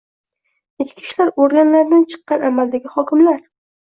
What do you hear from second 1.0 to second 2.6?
ishlar organlaridan chiqqan